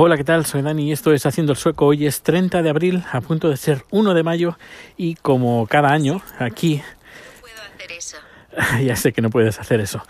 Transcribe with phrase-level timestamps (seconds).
[0.00, 0.46] Hola, ¿qué tal?
[0.46, 1.86] Soy Dani y esto es Haciendo el Sueco.
[1.86, 4.56] Hoy es 30 de abril, a punto de ser 1 de mayo
[4.96, 6.80] y como cada año aquí...
[7.40, 8.16] Puedo hacer eso.
[8.84, 10.00] ya sé que no puedes hacer eso.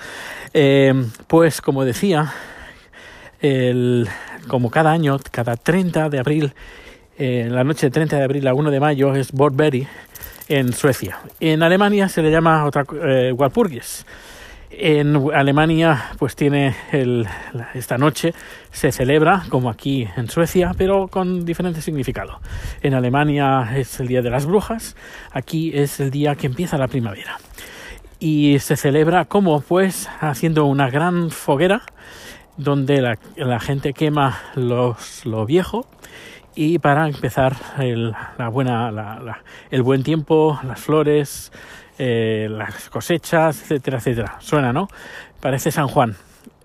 [0.52, 0.92] Eh,
[1.26, 2.34] pues como decía,
[3.40, 4.06] el,
[4.46, 6.52] como cada año, cada 30 de abril,
[7.16, 9.88] eh, la noche de 30 de abril a 1 de mayo es Borberry
[10.48, 11.20] en Suecia.
[11.40, 14.04] En Alemania se le llama otra eh, Walpurgis.
[14.70, 17.26] En Alemania, pues tiene el,
[17.74, 18.34] esta noche
[18.70, 22.40] se celebra como aquí en Suecia, pero con diferente significado.
[22.82, 24.94] En Alemania es el día de las brujas,
[25.32, 27.38] aquí es el día que empieza la primavera.
[28.20, 31.82] Y se celebra como pues haciendo una gran foguera
[32.56, 34.96] donde la, gente quema lo
[35.46, 35.86] viejo
[36.60, 41.52] y para empezar el, la buena, la, el buen tiempo, las flores,
[41.98, 44.36] eh, las cosechas, etcétera, etcétera.
[44.40, 44.88] Suena, ¿no?
[45.40, 46.16] Parece San Juan.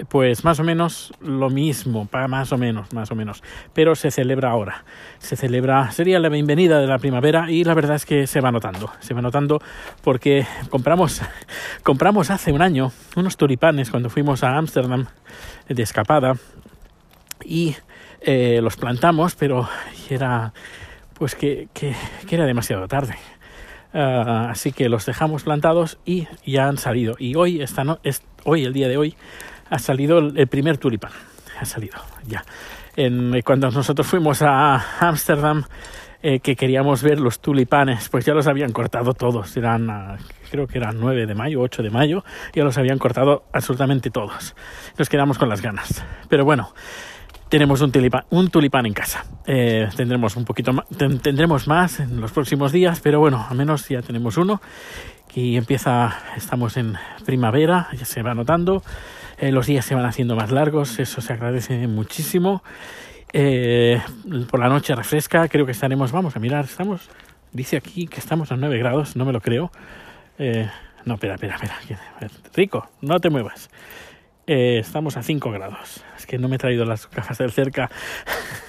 [0.09, 3.43] Pues más o menos lo mismo, más o menos, más o menos.
[3.73, 4.85] Pero se celebra ahora.
[5.19, 8.51] Se celebra, sería la bienvenida de la primavera y la verdad es que se va
[8.51, 8.91] notando.
[8.99, 9.59] Se va notando
[10.03, 11.21] porque compramos,
[11.83, 15.07] compramos hace un año unos tulipanes cuando fuimos a Ámsterdam
[15.67, 16.35] de escapada
[17.43, 17.75] y
[18.21, 19.67] eh, los plantamos, pero
[20.09, 20.53] era
[21.13, 21.95] pues que, que,
[22.27, 23.15] que era demasiado tarde.
[23.93, 27.15] Uh, así que los dejamos plantados y ya han salido.
[27.19, 27.83] Y hoy, esta
[28.43, 29.15] hoy, el día de hoy,
[29.69, 31.11] ha salido el, primer tulipán.
[31.59, 32.43] Ha salido ya.
[32.95, 35.65] En, cuando nosotros fuimos a Ámsterdam,
[36.25, 39.57] eh, que queríamos ver los tulipanes, pues ya los habían cortado todos.
[39.57, 40.17] Eran, uh,
[40.49, 44.55] creo que eran 9 de mayo, 8 de mayo, ya los habían cortado absolutamente todos.
[44.97, 46.03] Nos quedamos con las ganas.
[46.29, 46.73] Pero bueno,
[47.53, 49.25] tenemos un tulipán, un tulipán en casa.
[49.45, 50.87] Eh, tendremos un poquito más,
[51.21, 54.59] tendremos más en los próximos días, pero bueno, al menos ya tenemos uno.
[55.35, 56.95] Y empieza, estamos en
[57.27, 58.81] primavera, ya se va notando.
[59.37, 62.63] Eh, los días se van haciendo más largos, eso se agradece muchísimo.
[63.33, 64.01] Eh,
[64.49, 67.07] por la noche refresca, creo que estaremos, vamos a mirar, estamos,
[67.51, 69.71] dice aquí que estamos a 9 grados, no me lo creo.
[70.39, 70.67] Eh,
[71.05, 71.77] no, espera, espera, espera.
[72.55, 73.69] Rico, no te muevas.
[74.45, 76.03] Eh, estamos a 5 grados.
[76.17, 77.89] Es que no me he traído las gafas del cerca.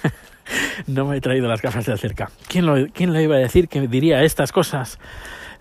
[0.87, 2.31] no me he traído las gafas del cerca.
[2.47, 4.99] ¿Quién lo, ¿Quién lo iba a decir que diría estas cosas?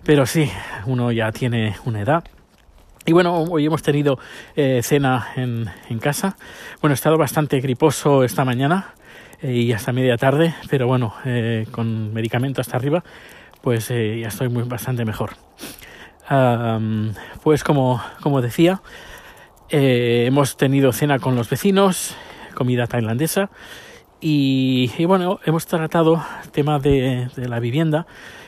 [0.04, 0.50] Pero sí,
[0.86, 2.22] uno ya tiene una edad.
[3.06, 4.19] Y bueno, hoy hemos tenido
[4.54, 6.36] eh, cena en, en, casa.
[6.81, 8.94] Bueno, he estado bastante griposo esta mañana
[9.42, 11.14] eh, y hasta media tarde, pero bueno,
[11.70, 13.04] con medicamento hasta arriba,
[13.60, 15.32] pues ya estoy muy bastante mejor.
[16.31, 18.81] Um, pues como, como decía,
[19.70, 22.14] eh, hemos tenido cena con los vecinos,
[22.54, 23.50] comida tailandesa
[24.20, 28.06] y, bueno, hemos tratado el tema de, la vivienda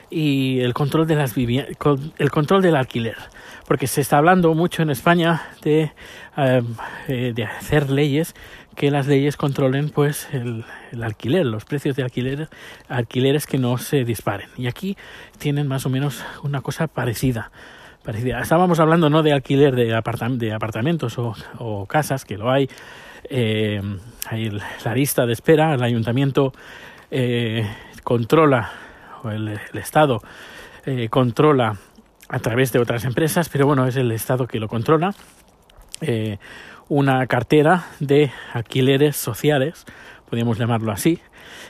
[0.08, 3.16] y el control de las el control del alquiler,
[3.66, 5.92] porque se está hablando mucho en España de,
[6.38, 8.34] eh, de hacer leyes
[8.74, 12.48] que las leyes controlen pues el, el, alquiler, los precios de alquiler,
[12.88, 14.48] alquileres que no se disparen.
[14.56, 14.96] Y aquí
[15.38, 17.50] tienen más o menos una cosa parecida
[18.06, 18.40] parecida.
[18.40, 22.70] Estábamos hablando no de alquiler de, apartam de apartamentos o, casas, que lo hay.
[23.28, 23.82] Eh,
[24.30, 24.50] hay
[24.84, 26.52] la lista de espera, el ayuntamiento
[27.10, 27.68] eh,
[28.04, 28.70] controla,
[29.24, 30.20] o el, el Estado
[30.86, 31.76] eh, controla
[32.28, 35.12] a través de otras empresas, pero bueno, es el Estado que lo controla.
[36.00, 36.38] Eh,
[36.88, 39.84] una cartera de alquileres sociales,
[40.28, 41.20] podríamos llamarlo así,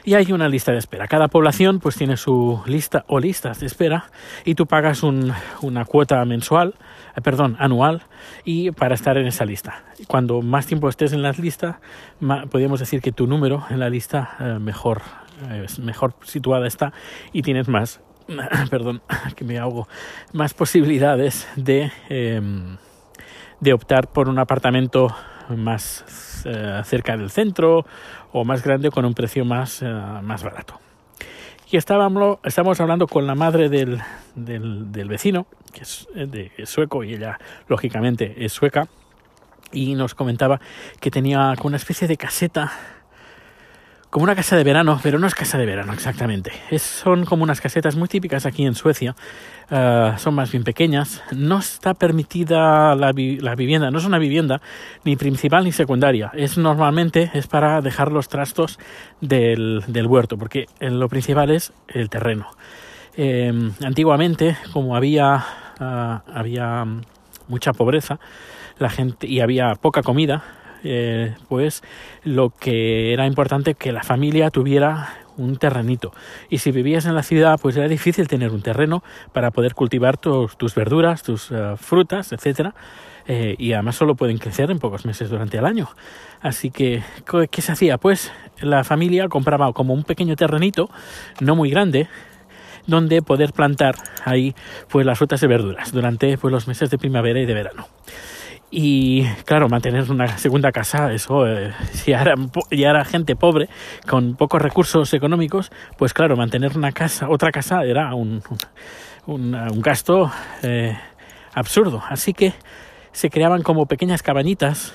[0.03, 1.07] y hay una lista de espera.
[1.07, 4.09] Cada población pues tiene su lista o listas de espera
[4.45, 5.31] y tú pagas un,
[5.61, 6.75] una cuota mensual,
[7.15, 8.03] eh, perdón, anual
[8.43, 9.83] y para estar en esa lista.
[10.07, 11.79] Cuando más tiempo estés en la lista,
[12.49, 15.01] podríamos decir que tu número en la lista eh, mejor,
[15.49, 16.93] eh, mejor situada está
[17.33, 18.01] y tienes más,
[18.69, 19.01] perdón,
[19.35, 19.87] que me ahogo,
[20.33, 22.41] más posibilidades de, eh,
[23.59, 25.15] de optar por un apartamento
[25.55, 27.85] más eh, cerca del centro
[28.31, 30.79] o más grande con un precio más, eh, más barato.
[31.69, 34.01] Y estábamos, estábamos hablando con la madre del,
[34.35, 38.87] del, vecino, que es, de, es sueco y ella lógicamente es sueca,
[39.71, 40.61] y nos comentaba
[40.99, 42.71] que tenía una especie de caseta
[44.09, 46.51] como una casa de verano, pero no es casa de verano exactamente.
[46.77, 49.15] Son como unas casetas muy típicas aquí en Suecia.
[49.69, 51.21] Uh, son más bien pequeñas.
[51.31, 54.61] No está permitida la, la, vivienda, no es una vivienda
[55.03, 56.31] ni principal ni secundaria.
[56.33, 58.79] Es normalmente es para dejar los trastos
[59.19, 62.47] del, del huerto, porque lo principal es el terreno.
[63.17, 63.51] Eh,
[63.83, 65.43] antiguamente, como había,
[65.81, 66.85] uh, había
[67.47, 68.19] mucha pobreza,
[68.79, 70.43] la gente y había poca comida,
[70.83, 71.83] eh, pues
[72.23, 76.13] lo que era importante que la familia tuviera un terrenito.
[76.49, 79.03] Y si vivías en la ciudad, pues era difícil tener un terreno
[79.33, 82.73] para poder cultivar tus, verduras, tus uh, frutas, etcétera.
[83.27, 85.89] eh, y además solo pueden crecer en pocos meses durante el año.
[86.41, 87.03] Así que,
[87.51, 87.97] ¿qué se hacía?
[87.97, 88.31] Pues
[88.61, 90.89] la familia compraba como un pequeño terrenito,
[91.41, 92.07] no muy grande,
[92.87, 93.95] donde poder plantar
[94.25, 94.55] ahí
[94.89, 97.87] pues las frutas y verduras durante pues los meses de primavera y de verano.
[98.69, 102.35] Y claro, mantener una segunda casa, eso, eh, si era,
[102.71, 103.69] ya era, gente pobre,
[104.07, 108.43] con pocos recursos económicos, pues claro, mantener una casa, otra casa era un,
[109.25, 110.31] un, un gasto
[110.63, 110.97] eh,
[111.53, 112.03] absurdo.
[112.09, 112.53] Así que
[113.13, 114.93] se creaban como pequeñas cabañitas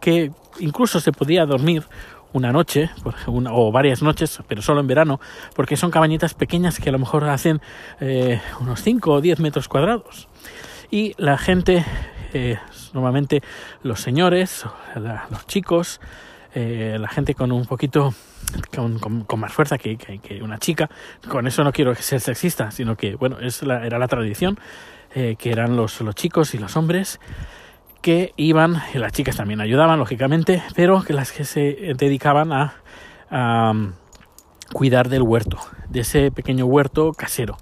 [0.00, 0.30] que
[0.60, 1.84] incluso se podía dormir
[2.32, 2.90] una noche
[3.26, 5.20] una, o varias noches, pero solo en verano,
[5.54, 7.60] porque son cabañitas pequeñas que a lo mejor hacen
[8.00, 10.28] eh, unos 5 o 10 metros cuadrados.
[10.90, 11.84] Y la gente,
[12.36, 12.58] eh,
[12.92, 13.42] normalmente
[13.82, 16.00] los señores, los chicos,
[16.54, 18.14] eh, la gente con un poquito
[18.74, 19.98] con, más fuerza que,
[20.42, 20.90] una chica.
[21.28, 24.58] Con eso no quiero ser sexista, sino que, bueno, es la, era la tradición,
[25.14, 27.20] eh, que eran los, los chicos y los hombres
[28.02, 32.74] que iban, y las chicas también ayudaban, lógicamente, pero que las que se dedicaban a,
[33.70, 33.92] um,
[34.72, 37.56] cuidar del huerto, de ese pequeño huerto casero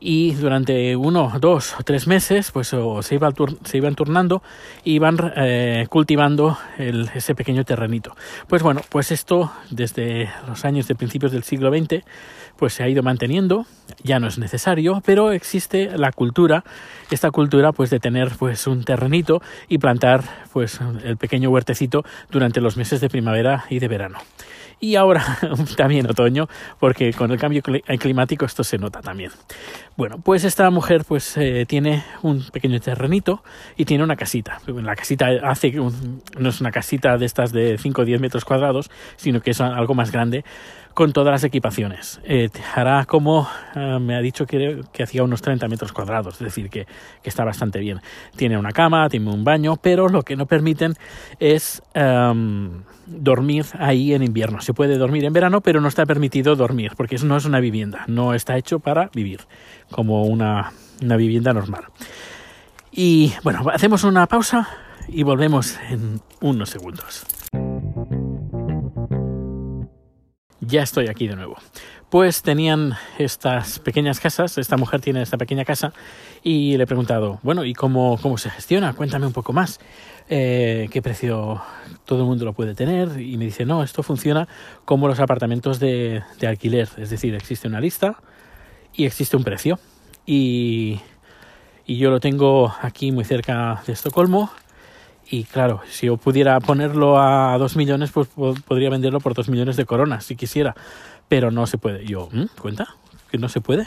[0.00, 3.30] y durante uno, dos o tres meses pues se, iba,
[3.64, 4.42] se iban turnando
[4.82, 8.16] y iban eh, cultivando el, ese pequeño terrenito.
[8.48, 12.02] Pues bueno, pues esto desde los años de principios del siglo XX
[12.56, 13.64] pues se ha ido manteniendo,
[14.02, 16.62] ya no es necesario, pero existe la cultura,
[17.10, 22.60] esta cultura pues de tener pues un terrenito y plantar pues el pequeño huertecito durante
[22.60, 24.18] los meses de primavera y de verano
[24.80, 25.38] y ahora
[25.76, 26.48] también otoño,
[26.78, 29.30] porque con el cambio climático esto se nota también.
[29.96, 33.44] Bueno, pues esta mujer pues eh, tiene un pequeño terrenito
[33.76, 34.60] y tiene una casita.
[34.66, 38.90] La casita hace no es una casita de estas de 5 o 10 metros cuadrados,
[39.16, 40.44] sino que es algo más grande
[41.00, 42.20] con todas las equipaciones.
[42.24, 46.68] Eh, hará como eh, me ha dicho que, hacía unos 30 metros cuadrados, es decir,
[46.68, 46.86] que,
[47.22, 48.02] que, está bastante bien.
[48.36, 50.96] Tiene una cama, tiene un baño, pero lo que no permiten
[51.38, 54.60] es um, dormir ahí en invierno.
[54.60, 57.60] Se puede dormir en verano, pero no está permitido dormir, porque eso no es una
[57.60, 59.46] vivienda, no está hecho para vivir,
[59.90, 61.84] como una, una vivienda normal.
[62.92, 64.68] Y bueno, hacemos una pausa
[65.08, 67.24] y volvemos en unos segundos.
[70.70, 71.56] Ya estoy aquí de nuevo.
[72.08, 75.92] Pues tenían estas pequeñas casas, esta mujer tiene esta pequeña casa
[76.42, 78.94] y le he preguntado, bueno, ¿y cómo, cómo se gestiona?
[78.94, 79.78] Cuéntame un poco más.
[80.28, 81.60] Eh, ¿Qué precio
[82.04, 83.20] todo el mundo lo puede tener?
[83.20, 84.48] Y me dice, no, esto funciona
[84.84, 88.16] como los apartamentos de, de alquiler, es decir, existe una lista
[88.94, 89.78] y existe un precio.
[90.26, 91.00] Y,
[91.86, 94.50] y yo lo tengo aquí muy cerca de Estocolmo
[95.30, 98.28] y claro, si yo pudiera ponerlo a dos millones, pues
[98.66, 100.74] podría venderlo por dos millones de coronas, si quisiera.
[101.28, 102.04] Pero no se puede.
[102.04, 102.28] Yo,
[102.60, 102.96] ¿cuenta?
[103.30, 103.86] ¿Que no se puede?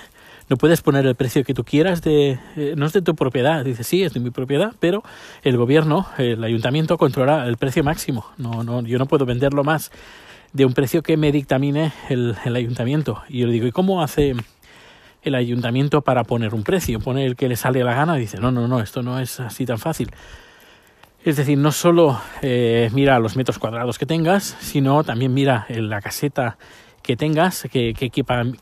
[0.50, 2.40] No puedes poner el precio que tú quieras de...
[2.56, 3.66] Eh, no es de tu propiedad.
[3.66, 5.04] Dice, sí, es de mi propiedad, pero
[5.42, 8.25] el gobierno, el ayuntamiento controla el precio máximo.
[8.38, 9.92] No, no, yo no puedo venderlo más
[10.54, 13.22] de un precio que me dictamine el, el ayuntamiento.
[13.28, 14.34] Y yo le digo, ¿y cómo hace
[15.24, 17.01] el ayuntamiento para poner un precio?
[17.01, 18.16] Pone el que le sale la gana.
[18.16, 20.12] Dice, no, no, no, esto no es así tan fácil.
[21.25, 26.02] Es decir, no solo eh, mira los metros cuadrados que tengas, sino también mira la
[26.02, 26.58] caseta
[27.02, 27.94] que tengas, qué,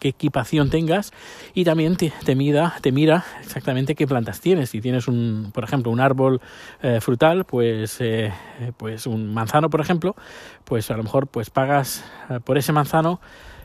[0.02, 1.12] equipación tengas
[1.56, 4.69] y también te mira exactamente qué plantas tienes.
[4.69, 6.40] Si tienes un, por ejemplo, un árbol
[6.84, 8.31] eh, frutal, pues, eh,
[8.78, 10.16] pues un manzano, por ejemplo,
[10.64, 12.04] pues a lo mejor pues pagas
[12.44, 13.22] por ese manzano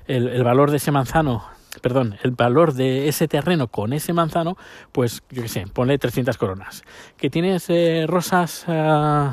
[0.06, 4.56] el valor de ese manzano perdón, el valor de ese terreno con ese manzano,
[4.92, 6.82] pues yo qué sé, ponle 300 coronas.
[7.16, 9.32] Que tienes eh, rosas, uh,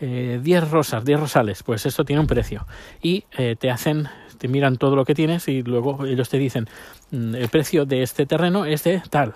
[0.00, 2.66] eh, 10 eh, rosas, 10 rosales, pues esto tiene un precio.
[3.02, 4.08] Y eh, te hacen,
[4.38, 6.68] te miran todo lo que tienes y luego ellos te dicen,
[7.10, 9.34] mm, el precio de este terreno es de tal.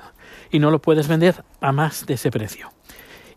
[0.51, 2.71] Y no lo puedes vender a más de ese precio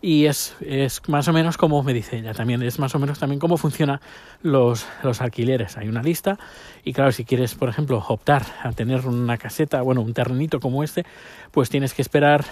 [0.06, 3.18] y es, es, más o menos como me dice ella también, es más o menos
[3.18, 3.98] también cómo funcionan
[4.40, 5.76] los, los alquileres.
[5.78, 6.38] Hay una lista
[6.84, 10.84] y claro, si quieres, por ejemplo, optar a tener una caseta, bueno, un terrenito como
[10.84, 11.04] este,
[11.50, 12.44] pues tienes que esperar,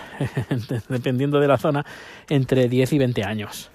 [0.88, 1.86] dependiendo de la zona,
[2.28, 3.70] entre 10 y 20 años.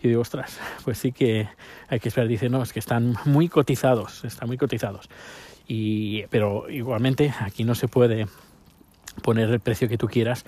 [0.00, 1.48] Y digo, ostras, pues sí que
[1.88, 2.28] hay que esperar.
[2.28, 5.08] Dice, no, es que están muy cotizados, están muy cotizados.
[5.66, 8.28] Y, pero igualmente aquí no se puede
[9.22, 10.44] poner el precio que tú quieras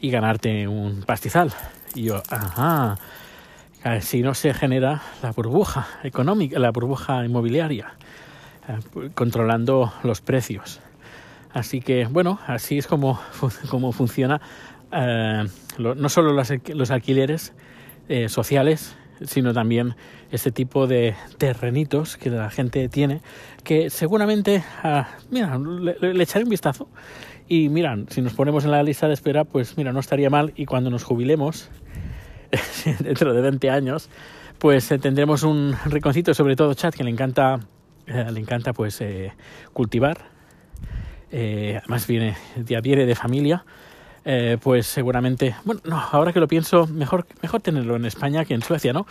[0.00, 1.54] y ganarte un pastizal.
[1.96, 2.98] Y yo, ajá,
[4.02, 7.94] si no se genera la burbuja económica, la burbuja inmobiliaria,
[8.68, 10.80] eh, controlando los precios.
[11.54, 13.18] Así que, bueno, así es como,
[13.70, 14.42] como funciona
[14.92, 15.46] eh,
[15.78, 17.54] no solo los, alquileres
[18.08, 19.96] eh, sociales, sino también
[20.30, 23.22] este tipo de terrenitos que la gente tiene,
[23.64, 26.88] que seguramente, ah, mira, le, echaré un vistazo
[27.48, 30.52] y miran, si nos ponemos en la lista de espera, pues mira, no estaría mal
[30.56, 31.70] y cuando nos jubilemos,
[33.00, 34.08] dentro de 20 años,
[34.58, 37.60] pues eh, tendremos un rinconcito, sobre todo Chat, que le encanta,
[38.06, 39.32] eh, le encanta pues eh,
[39.72, 40.18] cultivar.
[41.30, 43.64] además viene, ya viene de familia.
[44.60, 48.62] pues seguramente, bueno, no, ahora que lo pienso, mejor, mejor tenerlo en España que en
[48.62, 49.06] Suecia, ¿no?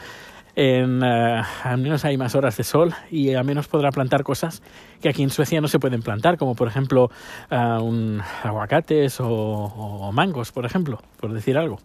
[0.58, 4.62] En, al menos hay más horas de sol y al menos podrá plantar cosas
[5.02, 7.12] que aquí en Suecia no se pueden plantar, como por ejemplo
[7.50, 11.80] un, aguacates o, o, mangos, por ejemplo, por decir algo.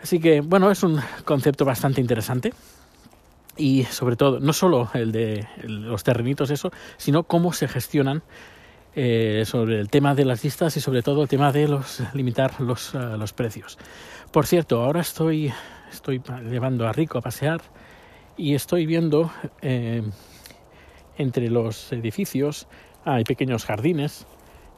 [0.00, 2.52] Así que, bueno, es un concepto bastante interesante.
[3.56, 8.22] Y sobre todo, no solo el de los terrenitos, eso, sino cómo se gestionan
[8.94, 12.60] eh, sobre el tema de las listas y sobre todo el tema de los limitar
[12.60, 13.78] los, uh, los precios.
[14.30, 15.52] Por cierto, ahora estoy,
[15.90, 17.60] estoy llevando a Rico a pasear
[18.36, 19.30] y estoy viendo
[19.62, 20.02] eh,
[21.18, 22.66] entre los edificios
[23.06, 24.26] hay pequeños jardines,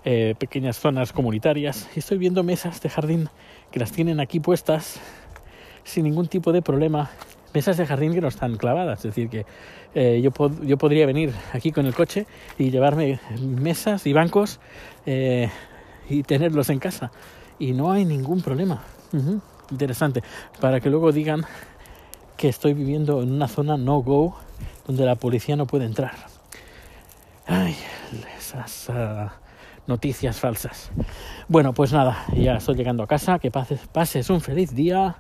[0.05, 3.31] eh, pequeñas zonas comunitarias y estoy viendo mesas de jardín
[3.71, 5.01] que las tienen aquí puestas
[5.83, 7.11] sin ningún tipo de problema.
[7.55, 9.47] Mesas de jardín que no están clavadas, es decir, que
[9.95, 12.27] eh, yo, pod yo podría venir aquí con el coche
[12.59, 14.61] y llevarme mesas y bancos
[15.07, 15.49] eh,
[16.11, 17.11] y tenerlos en casa.
[17.59, 18.85] Y no hay ningún problema.
[19.71, 20.23] Interesante.
[20.61, 21.45] Para que luego digan
[22.37, 24.37] que estoy viviendo en una zona no-go
[24.87, 26.15] donde la policía no puede entrar.
[27.47, 27.77] Ay,
[28.39, 28.89] esas...
[28.89, 29.29] Uh,
[29.89, 30.91] noticias falsas.
[31.49, 35.17] Bueno, pues nada, ya estoy llegando a casa, que pases, pases un feliz día.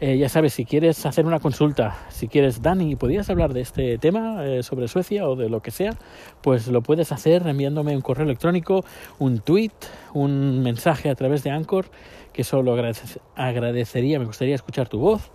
[0.00, 3.98] Eh, ya sabes, si quieres hacer una consulta, si quieres, Dani, ¿podrías hablar de este
[3.98, 5.96] tema eh, sobre Suecia o de lo que sea?
[6.42, 8.84] Pues lo puedes hacer enviándome un correo electrónico,
[9.18, 9.72] un tweet,
[10.12, 11.86] un mensaje a través de Anchor,
[12.32, 15.30] que eso lo agradece, agradecería, me gustaría escuchar tu voz.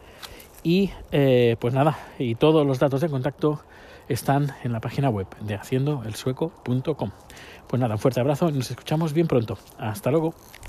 [0.62, 3.62] Y eh, pues nada, y todos los datos de contacto
[4.10, 7.12] están en la página web de haciendoelsueco.com.
[7.68, 9.58] Pues nada, un fuerte abrazo y nos escuchamos bien pronto.
[9.78, 10.34] Hasta luego.